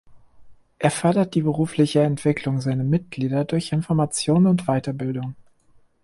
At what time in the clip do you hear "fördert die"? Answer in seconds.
0.89-1.43